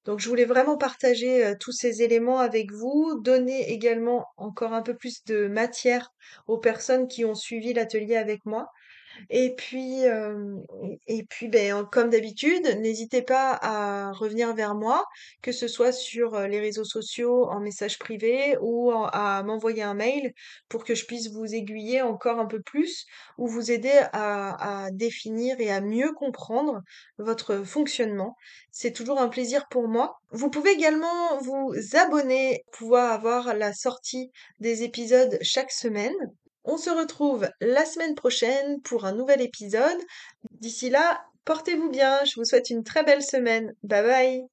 Donc 0.09 0.19
je 0.21 0.29
voulais 0.29 0.45
vraiment 0.45 0.77
partager 0.77 1.45
euh, 1.45 1.55
tous 1.61 1.71
ces 1.71 2.03
éléments 2.03 2.41
avec 2.41 2.73
vous, 2.73 3.21
donner 3.23 3.71
également 3.71 4.27
encore 4.39 4.73
un 4.73 4.83
peu 4.83 4.97
plus 4.97 5.23
de 5.27 5.47
matière 5.47 6.13
aux 6.49 6.59
personnes 6.59 7.07
qui 7.07 7.25
ont 7.25 7.37
suivi 7.37 7.75
l'atelier 7.75 8.17
avec 8.17 8.45
moi. 8.47 8.69
Et 9.31 9.55
puis, 9.55 10.07
euh, 10.07 10.57
et 11.07 11.25
puis 11.25 11.49
ben, 11.49 11.87
comme 11.91 12.11
d'habitude, 12.11 12.67
n'hésitez 12.81 13.23
pas 13.23 13.59
à 13.61 14.13
revenir 14.13 14.55
vers 14.55 14.75
moi, 14.75 15.05
que 15.43 15.53
ce 15.53 15.69
soit 15.69 15.93
sur 15.93 16.35
euh, 16.35 16.47
les 16.47 16.61
réseaux 16.61 16.85
sociaux, 16.85 17.47
en 17.51 17.61
message 17.61 17.99
privé 17.99 18.57
ou 18.61 18.93
à 18.93 19.43
m'envoyer 19.43 19.83
un 19.83 19.95
mail 19.95 20.33
pour 20.69 20.85
que 20.85 20.95
je 20.95 21.07
puisse 21.07 21.31
vous 21.31 21.55
aiguiller 21.55 22.03
encore 22.03 22.39
un 22.39 22.47
peu 22.47 22.61
plus 22.61 23.07
ou 23.39 23.47
vous 23.47 23.71
aider 23.71 23.99
à, 24.13 24.85
à 24.87 24.91
définir 24.91 25.61
et 25.61 25.71
à 25.71 25.81
mieux 25.81 26.13
comprendre 26.13 26.83
votre 27.19 27.65
fonctionnement. 27.65 28.37
C'est 28.71 28.93
toujours 28.93 29.21
un 29.21 29.29
plaisir 29.29 29.67
pour 29.69 29.89
moi. 29.89 30.19
Vous 30.31 30.51
pouvez 30.51 30.71
également 30.71 31.39
vous 31.43 31.73
abonner, 31.95 32.65
pouvoir 32.73 33.13
avoir 33.13 33.55
la 33.55 33.73
sortie 33.73 34.31
des 34.61 34.83
épisodes 34.83 35.39
chaque 35.43 35.73
semaine. 35.73 36.15
On 36.65 36.77
se 36.77 36.91
retrouve 36.91 37.49
la 37.61 37.85
semaine 37.85 38.15
prochaine 38.15 38.81
pour 38.83 39.05
un 39.05 39.13
nouvel 39.13 39.41
épisode. 39.41 39.99
D'ici 40.53 40.91
là, 40.91 41.25
portez-vous 41.45 41.91
bien, 41.91 42.25
je 42.25 42.35
vous 42.37 42.45
souhaite 42.45 42.71
une 42.71 42.85
très 42.85 43.05
belle 43.05 43.23
semaine. 43.23 43.75
Bye 43.83 44.03
bye 44.03 44.49